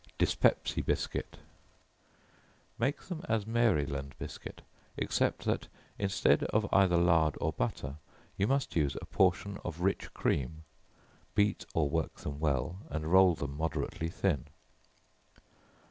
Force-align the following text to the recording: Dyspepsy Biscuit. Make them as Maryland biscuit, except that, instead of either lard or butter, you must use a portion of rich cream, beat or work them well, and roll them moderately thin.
Dyspepsy 0.17 0.81
Biscuit. 0.81 1.37
Make 2.79 3.03
them 3.03 3.21
as 3.29 3.45
Maryland 3.45 4.15
biscuit, 4.17 4.63
except 4.97 5.45
that, 5.45 5.67
instead 5.99 6.41
of 6.45 6.67
either 6.73 6.97
lard 6.97 7.35
or 7.39 7.53
butter, 7.53 7.97
you 8.35 8.47
must 8.47 8.75
use 8.75 8.97
a 8.99 9.05
portion 9.05 9.59
of 9.63 9.81
rich 9.81 10.11
cream, 10.15 10.63
beat 11.35 11.65
or 11.75 11.87
work 11.87 12.15
them 12.15 12.39
well, 12.39 12.79
and 12.89 13.11
roll 13.11 13.35
them 13.35 13.55
moderately 13.55 14.09
thin. 14.09 14.47